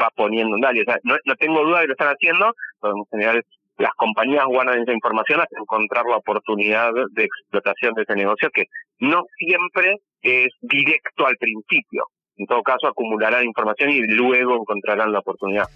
va 0.00 0.10
poniendo 0.14 0.56
en 0.56 0.60
Dali. 0.60 0.80
O 0.80 0.84
sea, 0.84 0.98
no, 1.04 1.16
tengo 1.36 1.64
duda 1.64 1.78
de 1.78 1.82
que 1.82 1.88
lo 1.88 1.92
están 1.92 2.14
haciendo, 2.14 2.52
pero 2.80 2.94
en 2.96 3.04
general 3.10 3.44
las 3.78 3.92
compañías 3.96 4.44
guardan 4.46 4.82
esa 4.82 4.92
información 4.92 5.40
hasta 5.40 5.58
encontrar 5.58 6.04
la 6.06 6.16
oportunidad 6.16 6.92
de 7.12 7.24
explotación 7.24 7.94
de 7.94 8.02
ese 8.02 8.14
negocio, 8.14 8.50
que 8.50 8.64
no 8.98 9.22
siempre 9.36 9.96
es 10.22 10.48
directo 10.60 11.26
al 11.26 11.36
principio. 11.36 12.04
En 12.36 12.46
todo 12.46 12.62
caso, 12.62 12.88
acumularán 12.88 13.44
información 13.44 13.90
y 13.90 14.00
luego 14.00 14.56
encontrarán 14.56 15.12
la 15.12 15.20
oportunidad. 15.20 15.66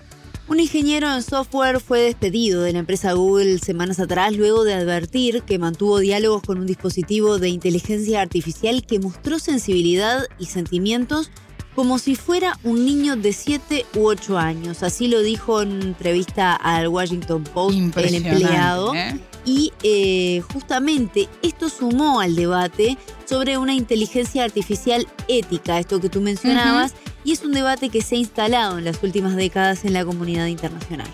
Un 0.46 0.60
ingeniero 0.60 1.10
en 1.10 1.22
software 1.22 1.80
fue 1.80 2.02
despedido 2.02 2.62
de 2.62 2.74
la 2.74 2.80
empresa 2.80 3.14
Google 3.14 3.58
semanas 3.58 3.98
atrás 3.98 4.36
luego 4.36 4.62
de 4.64 4.74
advertir 4.74 5.42
que 5.42 5.58
mantuvo 5.58 6.00
diálogos 6.00 6.42
con 6.42 6.58
un 6.58 6.66
dispositivo 6.66 7.38
de 7.38 7.48
inteligencia 7.48 8.20
artificial 8.20 8.84
que 8.84 8.98
mostró 8.98 9.38
sensibilidad 9.38 10.26
y 10.38 10.46
sentimientos 10.46 11.30
como 11.74 11.98
si 11.98 12.14
fuera 12.14 12.58
un 12.62 12.84
niño 12.84 13.16
de 13.16 13.32
7 13.32 13.86
u 13.96 14.06
8 14.06 14.38
años. 14.38 14.82
Así 14.82 15.08
lo 15.08 15.22
dijo 15.22 15.62
en 15.62 15.72
una 15.72 15.84
entrevista 15.86 16.54
al 16.54 16.88
Washington 16.88 17.42
Post 17.42 17.96
el 17.96 18.14
empleado. 18.14 18.94
¿eh? 18.94 19.18
Y 19.46 19.72
eh, 19.82 20.42
justamente 20.52 21.28
esto 21.42 21.70
sumó 21.70 22.20
al 22.20 22.36
debate 22.36 22.98
sobre 23.24 23.58
una 23.58 23.74
inteligencia 23.74 24.44
artificial 24.44 25.06
ética, 25.26 25.78
esto 25.78 26.00
que 26.00 26.08
tú 26.08 26.20
mencionabas, 26.20 26.94
y 27.24 27.32
es 27.32 27.44
un 27.44 27.52
debate 27.52 27.88
que 27.90 28.02
se 28.02 28.16
ha 28.16 28.18
instalado 28.18 28.78
en 28.78 28.84
las 28.84 29.02
últimas 29.02 29.34
décadas 29.34 29.84
en 29.84 29.94
la 29.94 30.04
comunidad 30.04 30.46
internacional. 30.46 31.08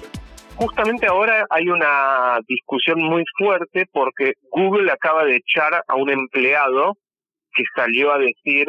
Justamente 0.56 1.06
ahora 1.06 1.46
hay 1.48 1.68
una 1.68 2.38
discusión 2.46 3.00
muy 3.00 3.24
fuerte 3.38 3.86
porque 3.92 4.34
Google 4.50 4.92
acaba 4.92 5.24
de 5.24 5.36
echar 5.36 5.82
a 5.86 5.94
un 5.94 6.10
empleado 6.10 6.98
que 7.54 7.64
salió 7.74 8.12
a 8.12 8.18
decir 8.18 8.66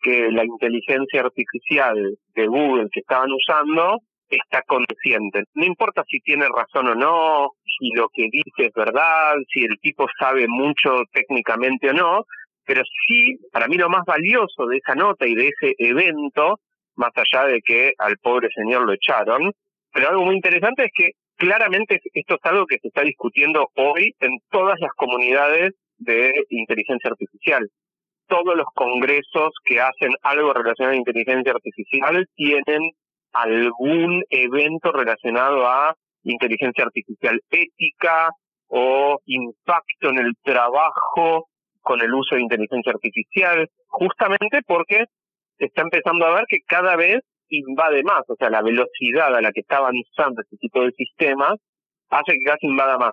que 0.00 0.30
la 0.30 0.44
inteligencia 0.44 1.22
artificial 1.22 1.96
de 2.34 2.46
Google 2.46 2.86
que 2.92 3.00
estaban 3.00 3.30
usando 3.32 3.98
está 4.28 4.62
consciente. 4.66 5.44
No 5.54 5.64
importa 5.64 6.04
si 6.08 6.20
tiene 6.20 6.46
razón 6.48 6.88
o 6.88 6.94
no, 6.94 7.48
si 7.64 7.90
lo 7.96 8.08
que 8.12 8.28
dice 8.30 8.68
es 8.68 8.72
verdad, 8.74 9.34
si 9.52 9.64
el 9.64 9.78
tipo 9.80 10.06
sabe 10.18 10.46
mucho 10.46 11.02
técnicamente 11.12 11.90
o 11.90 11.92
no, 11.94 12.24
Pero 12.66 12.82
sí, 13.06 13.36
para 13.52 13.68
mí 13.68 13.76
lo 13.76 13.90
más 13.90 14.04
valioso 14.06 14.64
de 14.66 14.78
esa 14.78 14.94
nota 14.94 15.26
y 15.26 15.34
de 15.34 15.48
ese 15.48 15.74
evento, 15.78 16.60
más 16.96 17.10
allá 17.16 17.46
de 17.46 17.60
que 17.60 17.92
al 17.98 18.16
pobre 18.18 18.48
señor 18.54 18.86
lo 18.86 18.92
echaron, 18.92 19.52
pero 19.92 20.08
algo 20.08 20.24
muy 20.24 20.34
interesante 20.34 20.84
es 20.84 20.90
que 20.94 21.10
claramente 21.36 22.00
esto 22.12 22.34
es 22.34 22.40
algo 22.44 22.66
que 22.66 22.78
se 22.80 22.88
está 22.88 23.02
discutiendo 23.02 23.68
hoy 23.74 24.12
en 24.20 24.38
todas 24.50 24.78
las 24.80 24.90
comunidades 24.96 25.72
de 25.98 26.32
inteligencia 26.50 27.10
artificial. 27.10 27.68
Todos 28.26 28.56
los 28.56 28.66
congresos 28.74 29.50
que 29.64 29.80
hacen 29.80 30.12
algo 30.22 30.52
relacionado 30.52 30.94
a 30.94 30.98
inteligencia 30.98 31.52
artificial 31.52 32.26
tienen 32.34 32.90
algún 33.32 34.22
evento 34.30 34.92
relacionado 34.92 35.66
a 35.66 35.94
inteligencia 36.22 36.84
artificial 36.84 37.38
ética 37.50 38.30
o 38.68 39.18
impacto 39.26 40.08
en 40.08 40.18
el 40.18 40.32
trabajo 40.42 41.48
con 41.82 42.00
el 42.00 42.14
uso 42.14 42.34
de 42.34 42.42
inteligencia 42.42 42.92
artificial, 42.92 43.68
justamente 43.88 44.60
porque 44.66 45.04
se 45.58 45.66
está 45.66 45.82
empezando 45.82 46.26
a 46.26 46.34
ver 46.34 46.44
que 46.48 46.58
cada 46.66 46.96
vez 46.96 47.20
invade 47.48 48.02
más, 48.02 48.22
o 48.28 48.36
sea, 48.36 48.50
la 48.50 48.62
velocidad 48.62 49.34
a 49.34 49.40
la 49.40 49.52
que 49.52 49.60
está 49.60 49.76
avanzando 49.76 50.42
este 50.42 50.56
tipo 50.56 50.82
de 50.82 50.92
sistemas 50.92 51.54
hace 52.10 52.32
que 52.32 52.44
casi 52.44 52.66
invada 52.66 52.98
más. 52.98 53.12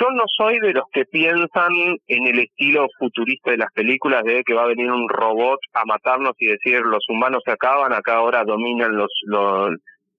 Yo 0.00 0.10
no 0.12 0.22
soy 0.26 0.60
de 0.60 0.72
los 0.72 0.84
que 0.92 1.04
piensan 1.06 1.72
en 2.06 2.26
el 2.26 2.38
estilo 2.38 2.86
futurista 2.98 3.50
de 3.50 3.56
las 3.56 3.72
películas 3.72 4.22
de 4.22 4.44
que 4.44 4.54
va 4.54 4.62
a 4.62 4.68
venir 4.68 4.90
un 4.90 5.08
robot 5.08 5.58
a 5.72 5.84
matarnos 5.84 6.34
y 6.38 6.46
decir 6.46 6.80
los 6.82 7.04
humanos 7.08 7.42
se 7.44 7.50
acaban, 7.50 7.92
acá 7.92 8.14
ahora 8.14 8.44
dominan 8.44 8.96
los, 8.96 9.10
los 9.26 9.70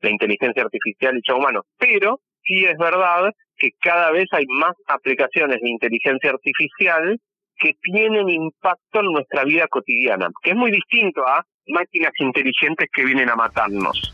la 0.01 0.10
inteligencia 0.10 0.63
artificial 0.63 1.17
y 1.17 1.22
ya 1.25 1.36
humanos. 1.36 1.63
Pero 1.77 2.20
sí 2.43 2.65
es 2.65 2.77
verdad 2.77 3.32
que 3.58 3.70
cada 3.79 4.12
vez 4.12 4.25
hay 4.32 4.46
más 4.48 4.74
aplicaciones 4.88 5.60
de 5.62 5.70
inteligencia 5.70 6.32
artificial 6.32 7.17
que 7.58 7.72
tienen 7.82 8.29
impacto 8.29 9.00
en 9.00 9.05
nuestra 9.05 9.46
vida 9.46 9.67
cotidiana, 9.67 10.27
que 10.41 10.50
es 10.50 10.55
muy 10.55 10.72
distinto 10.72 11.25
a 11.25 11.46
máquinas 11.67 12.13
inteligentes 12.20 12.89
que 12.93 13.05
vienen 13.05 13.29
a 13.29 13.36
matarnos. 13.36 14.13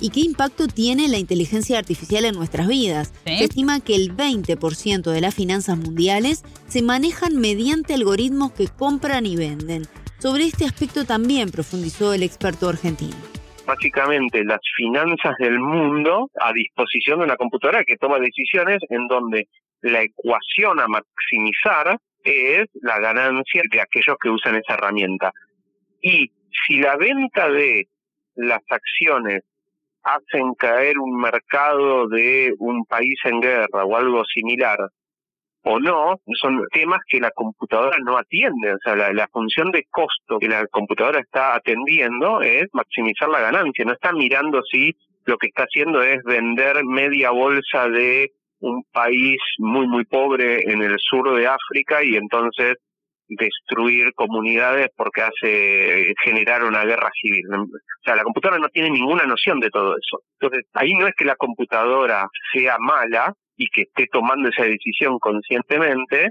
¿Y 0.00 0.10
qué 0.10 0.20
impacto 0.20 0.68
tiene 0.68 1.08
la 1.08 1.18
inteligencia 1.18 1.76
artificial 1.78 2.24
en 2.24 2.34
nuestras 2.34 2.68
vidas? 2.68 3.12
Se 3.24 3.44
estima 3.44 3.80
que 3.80 3.96
el 3.96 4.16
20% 4.16 5.10
de 5.10 5.20
las 5.20 5.34
finanzas 5.34 5.76
mundiales 5.76 6.44
se 6.68 6.82
manejan 6.82 7.36
mediante 7.36 7.94
algoritmos 7.94 8.52
que 8.52 8.68
compran 8.68 9.26
y 9.26 9.36
venden. 9.36 9.82
Sobre 10.18 10.44
este 10.44 10.64
aspecto 10.64 11.04
también 11.04 11.50
profundizó 11.50 12.14
el 12.14 12.22
experto 12.22 12.68
argentino. 12.68 13.16
Básicamente 13.66 14.44
las 14.44 14.60
finanzas 14.76 15.34
del 15.38 15.58
mundo 15.58 16.30
a 16.40 16.52
disposición 16.52 17.18
de 17.18 17.24
una 17.24 17.36
computadora 17.36 17.84
que 17.84 17.96
toma 17.96 18.18
decisiones 18.20 18.78
en 18.88 19.06
donde 19.08 19.48
la 19.82 20.02
ecuación 20.02 20.80
a 20.80 20.86
maximizar 20.86 21.98
es 22.22 22.66
la 22.82 22.98
ganancia 22.98 23.62
de 23.70 23.80
aquellos 23.80 24.16
que 24.20 24.30
usan 24.30 24.56
esa 24.56 24.74
herramienta. 24.74 25.32
Y 26.00 26.30
si 26.66 26.78
la 26.78 26.96
venta 26.96 27.48
de 27.48 27.88
las 28.34 28.62
acciones 28.70 29.42
hacen 30.02 30.54
caer 30.54 30.98
un 30.98 31.20
mercado 31.20 32.08
de 32.08 32.54
un 32.58 32.84
país 32.84 33.18
en 33.24 33.40
guerra 33.40 33.84
o 33.84 33.96
algo 33.96 34.24
similar, 34.24 34.78
o 35.62 35.78
no, 35.80 36.16
son 36.40 36.62
temas 36.72 37.00
que 37.06 37.20
la 37.20 37.30
computadora 37.32 37.96
no 38.02 38.16
atiende. 38.16 38.74
O 38.74 38.78
sea, 38.82 38.94
la, 38.96 39.28
función 39.28 39.70
de 39.70 39.84
costo 39.90 40.38
que 40.38 40.48
la 40.48 40.66
computadora 40.68 41.20
está 41.20 41.54
atendiendo 41.54 42.40
es 42.40 42.68
maximizar 42.72 43.28
la 43.28 43.40
ganancia, 43.40 43.84
no 43.84 43.92
está 43.92 44.12
mirando 44.12 44.62
si 44.62 44.92
lo 45.26 45.36
que 45.36 45.48
está 45.48 45.64
haciendo 45.64 46.02
es 46.02 46.22
vender 46.24 46.84
media 46.84 47.30
bolsa 47.30 47.88
de 47.88 48.30
un 48.60 48.82
país 48.92 49.38
muy, 49.58 49.86
muy 49.86 50.04
pobre 50.04 50.62
en 50.70 50.82
el 50.82 50.96
sur 50.98 51.36
de 51.36 51.46
África 51.46 52.02
y 52.02 52.16
entonces 52.16 52.76
destruir 53.28 54.12
comunidades 54.14 54.88
porque 54.96 55.22
hace 55.22 56.14
generar 56.24 56.64
una 56.64 56.84
guerra 56.84 57.10
civil. 57.20 57.44
O 57.52 57.66
sea, 58.04 58.16
la 58.16 58.22
computadora 58.22 58.58
no 58.58 58.68
tiene 58.68 58.90
ninguna 58.90 59.24
noción 59.24 59.60
de 59.60 59.70
todo 59.70 59.92
eso. 59.96 60.22
Entonces, 60.40 60.66
ahí 60.74 60.94
no 60.94 61.06
es 61.06 61.14
que 61.14 61.24
la 61.24 61.36
computadora 61.36 62.26
sea 62.52 62.76
mala 62.78 63.34
y 63.56 63.68
que 63.68 63.82
esté 63.82 64.06
tomando 64.10 64.48
esa 64.48 64.64
decisión 64.64 65.18
conscientemente, 65.18 66.30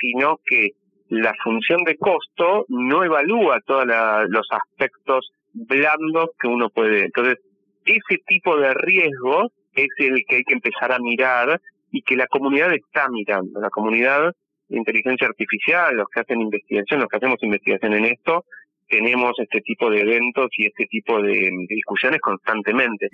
sino 0.00 0.38
que 0.44 0.70
la 1.08 1.34
función 1.42 1.84
de 1.84 1.96
costo 1.96 2.64
no 2.68 3.04
evalúa 3.04 3.60
todos 3.64 3.86
los 4.28 4.46
aspectos 4.50 5.30
blandos 5.52 6.30
que 6.40 6.48
uno 6.48 6.68
puede. 6.70 7.04
Entonces, 7.04 7.38
ese 7.84 8.18
tipo 8.26 8.56
de 8.56 8.74
riesgo 8.74 9.50
es 9.74 9.88
el 9.98 10.24
que 10.26 10.36
hay 10.36 10.44
que 10.44 10.54
empezar 10.54 10.92
a 10.92 10.98
mirar 10.98 11.60
y 11.90 12.02
que 12.02 12.16
la 12.16 12.26
comunidad 12.26 12.72
está 12.74 13.08
mirando. 13.08 13.60
La 13.60 13.70
comunidad 13.70 14.32
inteligencia 14.68 15.26
artificial, 15.26 15.96
los 15.96 16.06
que 16.08 16.20
hacen 16.20 16.40
investigación, 16.40 17.00
los 17.00 17.08
que 17.08 17.16
hacemos 17.16 17.42
investigación 17.42 17.94
en 17.94 18.04
esto, 18.06 18.44
tenemos 18.88 19.32
este 19.38 19.60
tipo 19.60 19.90
de 19.90 20.00
eventos 20.00 20.48
y 20.56 20.66
este 20.66 20.86
tipo 20.86 21.20
de, 21.20 21.50
discusiones 21.68 22.20
constantemente. 22.20 23.08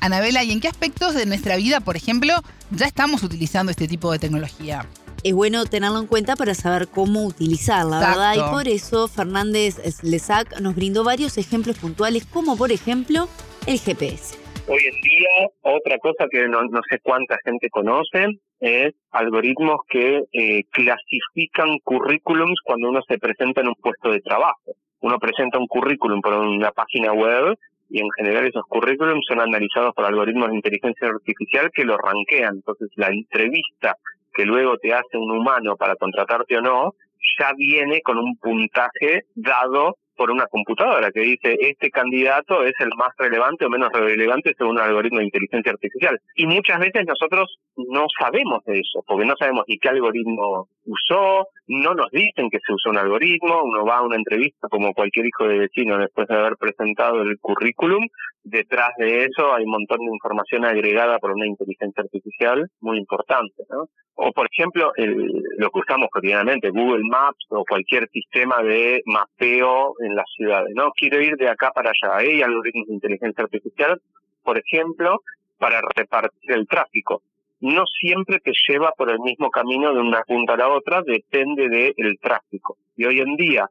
Anabela, 0.00 0.44
¿y 0.44 0.52
en 0.52 0.60
qué 0.60 0.68
aspectos 0.68 1.14
de 1.14 1.24
nuestra 1.26 1.56
vida, 1.56 1.80
por 1.80 1.96
ejemplo, 1.96 2.34
ya 2.70 2.86
estamos 2.86 3.22
utilizando 3.22 3.70
este 3.70 3.88
tipo 3.88 4.12
de 4.12 4.18
tecnología? 4.18 4.86
Es 5.22 5.32
bueno 5.32 5.64
tenerlo 5.64 6.00
en 6.00 6.06
cuenta 6.06 6.36
para 6.36 6.54
saber 6.54 6.88
cómo 6.88 7.24
utilizarla, 7.24 8.00
¿verdad? 8.00 8.34
Y 8.36 8.50
por 8.52 8.68
eso 8.68 9.08
Fernández 9.08 10.02
Lesac 10.02 10.60
nos 10.60 10.74
brindó 10.74 11.04
varios 11.04 11.38
ejemplos 11.38 11.78
puntuales, 11.78 12.26
como 12.26 12.58
por 12.58 12.72
ejemplo 12.72 13.28
el 13.66 13.78
GPS. 13.80 14.43
Hoy 14.66 14.80
en 14.82 15.00
día, 15.02 15.48
otra 15.60 15.98
cosa 15.98 16.26
que 16.30 16.48
no, 16.48 16.60
sé 16.88 16.98
cuánta 17.02 17.36
gente 17.44 17.68
conoce 17.68 18.28
es 18.60 18.94
algoritmos 19.10 19.80
que 19.88 20.22
eh, 20.32 20.62
clasifican 20.70 21.78
currículums 21.84 22.58
cuando 22.64 22.88
uno 22.88 23.02
se 23.06 23.18
presenta 23.18 23.60
en 23.60 23.68
un 23.68 23.74
puesto 23.74 24.10
de 24.10 24.20
trabajo. 24.20 24.72
Uno 25.00 25.18
presenta 25.18 25.58
un 25.58 25.66
currículum 25.66 26.22
por 26.22 26.32
una 26.32 26.70
página 26.70 27.12
web 27.12 27.58
y 27.90 28.00
en 28.00 28.08
general 28.16 28.46
esos 28.46 28.64
currículums 28.66 29.26
son 29.28 29.40
analizados 29.40 29.92
por 29.94 30.06
algoritmos 30.06 30.48
de 30.48 30.56
inteligencia 30.56 31.08
artificial 31.08 31.70
que 31.70 31.84
lo 31.84 31.98
ranquean. 31.98 32.54
Entonces 32.54 32.88
la 32.96 33.08
entrevista 33.08 33.98
que 34.32 34.46
luego 34.46 34.78
te 34.78 34.94
hace 34.94 35.18
un 35.18 35.30
humano 35.30 35.76
para 35.76 35.94
contratarte 35.96 36.56
o 36.56 36.62
no, 36.62 36.94
ya 37.38 37.52
viene 37.54 38.00
con 38.00 38.16
un 38.16 38.36
puntaje 38.38 39.24
dado 39.34 39.96
por 40.16 40.30
una 40.30 40.46
computadora 40.46 41.10
que 41.10 41.20
dice 41.20 41.56
este 41.60 41.90
candidato 41.90 42.62
es 42.64 42.74
el 42.80 42.90
más 42.96 43.10
relevante 43.18 43.64
o 43.64 43.70
menos 43.70 43.90
relevante 43.92 44.54
según 44.56 44.74
un 44.76 44.80
algoritmo 44.80 45.18
de 45.18 45.26
inteligencia 45.26 45.72
artificial. 45.72 46.20
Y 46.36 46.46
muchas 46.46 46.78
veces 46.78 47.04
nosotros 47.06 47.58
no 47.76 48.06
sabemos 48.18 48.64
de 48.64 48.80
eso, 48.80 49.02
porque 49.06 49.26
no 49.26 49.34
sabemos 49.36 49.64
ni 49.66 49.78
qué 49.78 49.88
algoritmo 49.88 50.68
usó, 50.86 51.48
no 51.66 51.94
nos 51.94 52.10
dicen 52.10 52.50
que 52.50 52.58
se 52.64 52.72
usó 52.72 52.90
un 52.90 52.98
algoritmo, 52.98 53.62
uno 53.62 53.84
va 53.84 53.98
a 53.98 54.02
una 54.02 54.16
entrevista 54.16 54.68
como 54.68 54.92
cualquier 54.92 55.26
hijo 55.26 55.48
de 55.48 55.58
vecino 55.58 55.98
después 55.98 56.28
de 56.28 56.36
haber 56.36 56.56
presentado 56.56 57.22
el 57.22 57.38
currículum, 57.38 58.06
detrás 58.42 58.90
de 58.98 59.24
eso 59.24 59.54
hay 59.54 59.64
un 59.64 59.70
montón 59.70 59.98
de 59.98 60.12
información 60.12 60.64
agregada 60.64 61.18
por 61.18 61.32
una 61.32 61.46
inteligencia 61.46 62.02
artificial 62.02 62.70
muy 62.80 62.98
importante, 62.98 63.64
¿no? 63.70 63.88
O 64.16 64.30
por 64.32 64.46
ejemplo, 64.52 64.92
el, 64.96 65.42
lo 65.58 65.70
que 65.70 65.80
usamos 65.80 66.08
cotidianamente, 66.10 66.70
Google 66.70 67.02
Maps 67.10 67.46
o 67.48 67.64
cualquier 67.64 68.08
sistema 68.10 68.62
de 68.62 69.02
mapeo 69.06 69.94
en 70.00 70.14
las 70.14 70.26
ciudades, 70.36 70.72
¿no? 70.74 70.92
Quiero 70.92 71.20
ir 71.20 71.36
de 71.36 71.48
acá 71.48 71.72
para 71.72 71.90
allá. 71.90 72.16
Hay 72.18 72.42
algoritmos 72.42 72.86
de 72.86 72.94
inteligencia 72.94 73.44
artificial, 73.44 74.00
por 74.42 74.58
ejemplo, 74.58 75.20
para 75.58 75.80
repartir 75.96 76.52
el 76.52 76.68
tráfico 76.68 77.22
no 77.64 77.84
siempre 77.86 78.40
te 78.40 78.52
lleva 78.68 78.92
por 78.92 79.10
el 79.10 79.18
mismo 79.20 79.50
camino 79.50 79.94
de 79.94 80.00
una 80.00 80.22
punta 80.22 80.52
a 80.52 80.58
la 80.58 80.68
otra, 80.68 81.00
depende 81.00 81.68
del 81.96 82.18
tráfico. 82.20 82.76
Y 82.94 83.06
hoy 83.06 83.20
en 83.20 83.36
día 83.36 83.66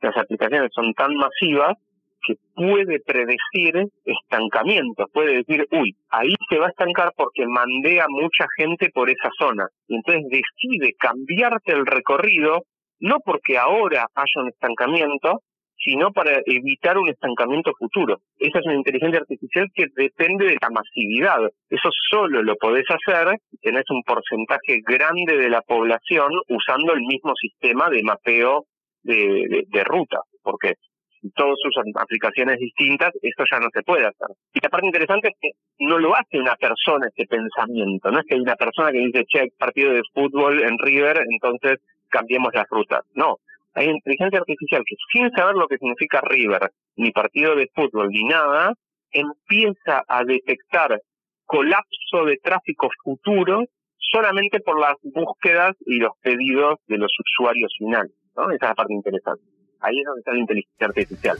las 0.00 0.16
aplicaciones 0.16 0.70
son 0.74 0.92
tan 0.94 1.14
masivas 1.14 1.76
que 2.26 2.34
puede 2.52 2.98
predecir 2.98 3.86
estancamientos, 4.04 5.06
puede 5.12 5.36
decir, 5.36 5.68
uy, 5.70 5.94
ahí 6.10 6.34
se 6.50 6.58
va 6.58 6.66
a 6.66 6.70
estancar 6.70 7.12
porque 7.16 7.46
mandé 7.46 8.00
a 8.00 8.06
mucha 8.08 8.46
gente 8.56 8.90
por 8.92 9.08
esa 9.08 9.30
zona. 9.38 9.68
Y 9.86 9.94
entonces 9.94 10.24
decide 10.28 10.94
cambiarte 10.98 11.72
el 11.74 11.86
recorrido, 11.86 12.64
no 12.98 13.18
porque 13.24 13.56
ahora 13.56 14.08
haya 14.16 14.42
un 14.42 14.48
estancamiento, 14.48 15.42
sino 15.78 16.12
para 16.12 16.40
evitar 16.46 16.98
un 16.98 17.08
estancamiento 17.08 17.72
futuro. 17.78 18.20
Esa 18.38 18.58
es 18.58 18.66
una 18.66 18.74
inteligencia 18.74 19.20
artificial 19.20 19.66
que 19.74 19.86
depende 19.94 20.46
de 20.46 20.58
la 20.60 20.70
masividad. 20.70 21.38
Eso 21.70 21.88
solo 22.10 22.42
lo 22.42 22.56
podés 22.56 22.86
hacer 22.88 23.36
si 23.50 23.58
tenés 23.58 23.84
un 23.90 24.02
porcentaje 24.02 24.80
grande 24.84 25.36
de 25.36 25.48
la 25.48 25.62
población 25.62 26.32
usando 26.48 26.94
el 26.94 27.00
mismo 27.02 27.32
sistema 27.40 27.88
de 27.90 28.02
mapeo 28.02 28.64
de, 29.02 29.64
de, 29.68 29.84
ruta, 29.84 30.18
porque 30.42 30.74
todos 31.34 31.58
usan 31.66 31.86
aplicaciones 31.96 32.58
distintas, 32.58 33.10
esto 33.22 33.44
ya 33.50 33.58
no 33.60 33.68
se 33.72 33.82
puede 33.82 34.06
hacer. 34.06 34.28
Y 34.52 34.60
la 34.62 34.68
parte 34.68 34.86
interesante 34.86 35.28
es 35.28 35.34
que 35.40 35.50
no 35.84 35.98
lo 35.98 36.14
hace 36.14 36.38
una 36.38 36.56
persona 36.56 37.08
ese 37.08 37.26
pensamiento, 37.26 38.10
no 38.10 38.20
es 38.20 38.26
que 38.26 38.34
hay 38.34 38.40
una 38.40 38.56
persona 38.56 38.92
que 38.92 38.98
dice, 38.98 39.24
che, 39.26 39.48
partido 39.58 39.92
de 39.92 40.02
fútbol 40.12 40.62
en 40.62 40.76
River, 40.78 41.22
entonces 41.30 41.78
cambiemos 42.08 42.52
las 42.54 42.66
rutas. 42.68 43.02
No, 43.14 43.36
hay 43.78 43.90
inteligencia 43.90 44.40
artificial 44.40 44.82
que 44.84 44.96
sin 45.12 45.30
saber 45.30 45.54
lo 45.54 45.68
que 45.68 45.78
significa 45.78 46.20
River, 46.20 46.72
ni 46.96 47.12
partido 47.12 47.54
de 47.54 47.70
fútbol, 47.72 48.08
ni 48.08 48.24
nada, 48.24 48.74
empieza 49.12 50.02
a 50.08 50.24
detectar 50.24 51.00
colapso 51.46 52.24
de 52.26 52.38
tráfico 52.42 52.88
futuro 53.04 53.64
solamente 53.98 54.58
por 54.60 54.80
las 54.80 54.94
búsquedas 55.02 55.76
y 55.86 55.98
los 55.98 56.12
pedidos 56.20 56.78
de 56.88 56.98
los 56.98 57.12
usuarios 57.20 57.72
finales. 57.78 58.12
¿no? 58.36 58.50
Esa 58.50 58.54
es 58.54 58.70
la 58.70 58.74
parte 58.74 58.92
interesante. 58.92 59.44
Ahí 59.80 59.96
es 59.96 60.06
donde 60.06 60.20
está 60.20 60.32
la 60.32 60.40
inteligencia 60.40 60.86
artificial. 60.86 61.38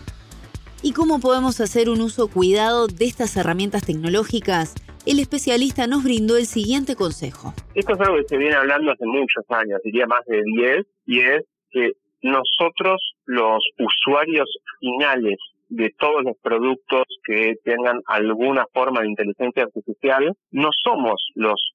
¿Y 0.80 0.92
cómo 0.92 1.18
podemos 1.18 1.60
hacer 1.60 1.90
un 1.90 2.00
uso 2.00 2.28
cuidado 2.28 2.86
de 2.86 3.04
estas 3.06 3.36
herramientas 3.36 3.84
tecnológicas? 3.84 4.76
El 5.06 5.18
especialista 5.18 5.88
nos 5.88 6.04
brindó 6.04 6.36
el 6.36 6.46
siguiente 6.46 6.94
consejo. 6.94 7.52
Esto 7.74 7.94
es 7.94 8.00
algo 8.00 8.16
que 8.18 8.28
se 8.28 8.36
viene 8.36 8.54
hablando 8.54 8.92
hace 8.92 9.06
muchos 9.06 9.44
años, 9.48 9.80
diría 9.82 10.06
más 10.06 10.24
de 10.26 10.40
10, 10.44 10.86
y 11.06 11.20
es 11.20 11.44
que 11.70 11.92
nosotros, 12.22 13.14
los 13.26 13.62
usuarios 13.78 14.48
finales 14.80 15.38
de 15.68 15.90
todos 15.98 16.24
los 16.24 16.36
productos 16.42 17.04
que 17.24 17.54
tengan 17.64 18.00
alguna 18.06 18.66
forma 18.72 19.00
de 19.00 19.08
inteligencia 19.08 19.64
artificial, 19.64 20.32
no 20.50 20.70
somos 20.82 21.28
los 21.34 21.72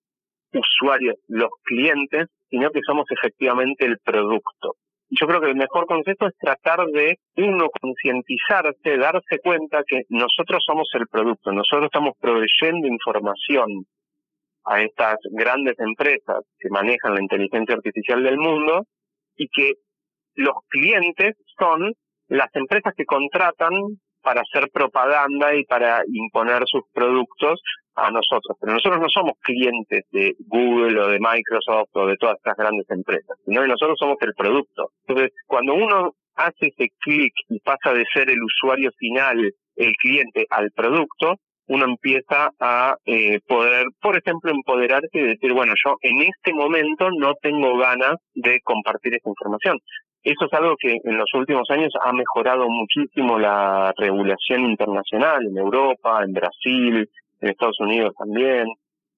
usuarios, 0.51 1.15
los 1.27 1.49
clientes, 1.63 2.27
sino 2.49 2.71
que 2.71 2.81
somos 2.85 3.05
efectivamente 3.09 3.85
el 3.85 3.97
producto. 3.99 4.75
Yo 5.09 5.27
creo 5.27 5.41
que 5.41 5.49
el 5.49 5.55
mejor 5.55 5.85
consejo 5.85 6.27
es 6.27 6.33
tratar 6.39 6.85
de 6.87 7.19
uno 7.37 7.67
concientizarse, 7.81 8.97
darse 8.97 9.39
cuenta 9.43 9.83
que 9.87 10.01
nosotros 10.09 10.63
somos 10.65 10.89
el 10.95 11.07
producto, 11.07 11.51
nosotros 11.51 11.85
estamos 11.85 12.13
proveyendo 12.19 12.87
información 12.87 13.85
a 14.65 14.81
estas 14.81 15.17
grandes 15.31 15.77
empresas 15.79 16.43
que 16.57 16.69
manejan 16.69 17.13
la 17.13 17.21
inteligencia 17.21 17.75
artificial 17.75 18.23
del 18.23 18.37
mundo 18.37 18.85
y 19.35 19.47
que 19.49 19.73
los 20.35 20.55
clientes 20.69 21.35
son 21.57 21.93
las 22.27 22.49
empresas 22.55 22.93
que 22.95 23.05
contratan 23.05 23.71
para 24.21 24.41
hacer 24.41 24.69
propaganda 24.71 25.53
y 25.53 25.65
para 25.65 26.01
imponer 26.07 26.63
sus 26.65 26.83
productos 26.93 27.61
a 27.95 28.09
nosotros. 28.09 28.57
Pero 28.59 28.73
nosotros 28.73 29.01
no 29.01 29.09
somos 29.09 29.33
clientes 29.41 30.05
de 30.11 30.33
Google 30.47 30.99
o 30.99 31.07
de 31.09 31.19
Microsoft 31.19 31.89
o 31.93 32.07
de 32.07 32.15
todas 32.17 32.37
estas 32.37 32.57
grandes 32.57 32.89
empresas, 32.89 33.37
sino 33.45 33.61
que 33.61 33.67
nosotros 33.67 33.97
somos 33.99 34.17
el 34.21 34.33
producto. 34.33 34.91
Entonces, 35.05 35.31
cuando 35.45 35.73
uno 35.75 36.13
hace 36.35 36.67
ese 36.67 36.89
clic 36.99 37.33
y 37.49 37.59
pasa 37.59 37.93
de 37.93 38.05
ser 38.13 38.29
el 38.29 38.41
usuario 38.41 38.91
final, 38.97 39.53
el 39.75 39.93
cliente, 39.97 40.45
al 40.49 40.71
producto, 40.71 41.35
uno 41.67 41.85
empieza 41.85 42.49
a 42.59 42.95
eh, 43.05 43.39
poder, 43.47 43.85
por 44.01 44.17
ejemplo, 44.17 44.51
empoderarse 44.51 45.09
y 45.13 45.21
decir, 45.21 45.53
bueno, 45.53 45.73
yo 45.83 45.95
en 46.01 46.21
este 46.21 46.53
momento 46.53 47.09
no 47.17 47.33
tengo 47.41 47.77
ganas 47.77 48.15
de 48.33 48.59
compartir 48.63 49.15
esa 49.15 49.29
información. 49.29 49.79
Eso 50.23 50.45
es 50.45 50.53
algo 50.53 50.77
que 50.79 50.95
en 51.03 51.17
los 51.17 51.29
últimos 51.33 51.69
años 51.69 51.91
ha 52.01 52.13
mejorado 52.13 52.69
muchísimo 52.69 53.37
la 53.37 53.93
regulación 53.97 54.61
internacional 54.61 55.45
en 55.45 55.57
Europa, 55.57 56.23
en 56.23 56.31
Brasil, 56.31 57.09
en 57.41 57.49
Estados 57.49 57.77
Unidos 57.81 58.13
también. 58.17 58.67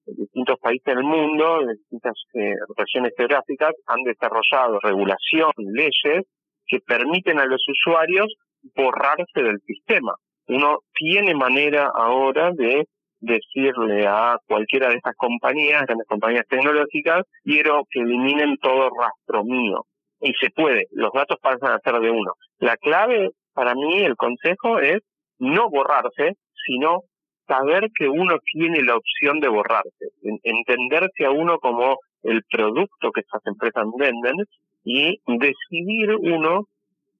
En 0.06 0.16
distintos 0.16 0.58
países 0.58 0.96
del 0.96 1.04
mundo, 1.04 1.60
en 1.60 1.76
distintas 1.76 2.14
eh, 2.34 2.54
regiones 2.76 3.12
geográficas, 3.16 3.72
han 3.86 4.02
desarrollado 4.02 4.80
regulación, 4.80 5.52
leyes 5.56 6.26
que 6.66 6.80
permiten 6.80 7.38
a 7.38 7.46
los 7.46 7.64
usuarios 7.68 8.34
borrarse 8.74 9.42
del 9.44 9.60
sistema. 9.60 10.12
Uno 10.48 10.78
tiene 10.92 11.36
manera 11.36 11.88
ahora 11.94 12.50
de 12.50 12.84
decirle 13.20 14.08
a 14.08 14.38
cualquiera 14.44 14.88
de 14.88 14.96
estas 14.96 15.14
compañías, 15.14 15.86
grandes 15.86 16.08
compañías 16.08 16.46
tecnológicas, 16.48 17.22
quiero 17.44 17.84
que 17.90 18.00
eliminen 18.00 18.56
todo 18.56 18.90
rastro 18.90 19.44
mío 19.44 19.86
y 20.20 20.32
se 20.40 20.50
puede, 20.50 20.86
los 20.92 21.12
datos 21.12 21.38
pasan 21.40 21.72
a 21.72 21.80
ser 21.80 22.00
de 22.00 22.10
uno. 22.10 22.32
La 22.58 22.76
clave 22.76 23.30
para 23.52 23.74
mí, 23.74 24.02
el 24.02 24.16
consejo 24.16 24.78
es 24.78 24.98
no 25.38 25.70
borrarse, 25.70 26.36
sino 26.66 27.02
saber 27.46 27.88
que 27.96 28.08
uno 28.08 28.36
tiene 28.52 28.82
la 28.82 28.96
opción 28.96 29.40
de 29.40 29.48
borrarse, 29.48 30.10
entenderse 30.42 31.24
a 31.24 31.30
uno 31.30 31.58
como 31.58 31.98
el 32.22 32.42
producto 32.50 33.12
que 33.12 33.20
estas 33.20 33.44
empresas 33.46 33.84
venden 33.96 34.44
y 34.84 35.20
decidir 35.26 36.14
uno 36.16 36.66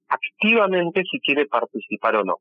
activamente 0.09 1.03
si 1.09 1.19
quiere 1.19 1.45
participar 1.45 2.17
o 2.17 2.23
no. 2.23 2.35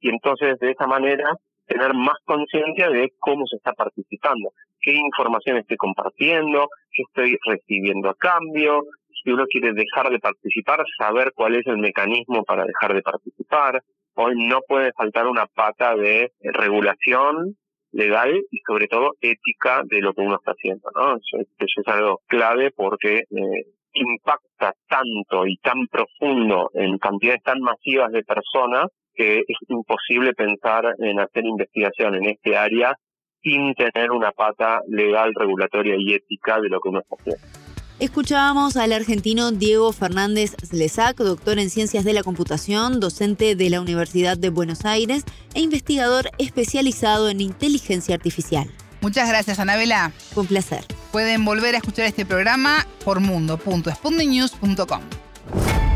Y 0.00 0.08
entonces 0.08 0.58
de 0.58 0.72
esa 0.72 0.86
manera 0.86 1.30
tener 1.66 1.94
más 1.94 2.16
conciencia 2.24 2.88
de 2.90 3.12
cómo 3.18 3.46
se 3.46 3.56
está 3.56 3.72
participando, 3.72 4.52
qué 4.80 4.92
información 4.94 5.58
estoy 5.58 5.76
compartiendo, 5.76 6.68
qué 6.92 7.02
estoy 7.02 7.38
recibiendo 7.46 8.10
a 8.10 8.14
cambio, 8.14 8.82
si 9.22 9.30
uno 9.30 9.46
quiere 9.46 9.72
dejar 9.72 10.10
de 10.10 10.18
participar, 10.18 10.84
saber 10.98 11.32
cuál 11.34 11.56
es 11.56 11.66
el 11.66 11.78
mecanismo 11.78 12.44
para 12.44 12.64
dejar 12.64 12.94
de 12.94 13.02
participar. 13.02 13.82
Hoy 14.14 14.34
no 14.36 14.60
puede 14.66 14.92
faltar 14.92 15.26
una 15.26 15.46
pata 15.46 15.94
de 15.96 16.32
regulación 16.40 17.56
legal 17.92 18.32
y 18.50 18.58
sobre 18.66 18.88
todo 18.88 19.12
ética 19.20 19.82
de 19.84 20.00
lo 20.00 20.12
que 20.12 20.22
uno 20.22 20.36
está 20.36 20.52
haciendo, 20.52 20.90
¿no? 20.94 21.16
Eso, 21.16 21.38
es 21.58 21.88
algo 21.88 22.20
clave 22.26 22.70
porque 22.70 23.24
eh, 23.30 23.66
impacta 23.94 24.74
tanto 24.88 25.46
y 25.46 25.56
tan 25.58 25.86
profundo 25.88 26.70
en 26.74 26.98
cantidades 26.98 27.42
tan 27.42 27.60
masivas 27.60 28.10
de 28.12 28.22
personas 28.22 28.86
que 29.14 29.40
es 29.40 29.56
imposible 29.68 30.32
pensar 30.32 30.94
en 30.98 31.20
hacer 31.20 31.44
investigación 31.44 32.14
en 32.14 32.26
este 32.30 32.56
área 32.56 32.96
sin 33.42 33.74
tener 33.74 34.10
una 34.10 34.32
pata 34.32 34.80
legal, 34.88 35.32
regulatoria 35.34 35.96
y 35.98 36.14
ética 36.14 36.60
de 36.60 36.68
lo 36.68 36.80
que 36.80 36.88
uno 36.88 37.00
está 37.00 37.16
haciendo. 37.16 37.61
Escuchábamos 37.98 38.76
al 38.76 38.92
argentino 38.92 39.52
Diego 39.52 39.92
Fernández 39.92 40.56
Slesac, 40.62 41.16
doctor 41.18 41.58
en 41.58 41.70
Ciencias 41.70 42.04
de 42.04 42.12
la 42.12 42.22
Computación, 42.22 42.98
docente 43.00 43.54
de 43.54 43.70
la 43.70 43.80
Universidad 43.80 44.36
de 44.36 44.50
Buenos 44.50 44.84
Aires 44.84 45.24
e 45.54 45.60
investigador 45.60 46.30
especializado 46.38 47.28
en 47.28 47.40
inteligencia 47.40 48.14
artificial. 48.14 48.68
Muchas 49.00 49.28
gracias, 49.28 49.58
Anabela. 49.58 50.12
Un 50.34 50.46
placer. 50.46 50.84
Pueden 51.10 51.44
volver 51.44 51.74
a 51.74 51.78
escuchar 51.78 52.06
este 52.06 52.24
programa 52.24 52.86
por 53.04 53.20
mundo.spundinews.com. 53.20 55.00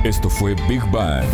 Esto 0.04 0.30
fue 0.30 0.54
Big 0.68 0.82
Bang 0.90 1.24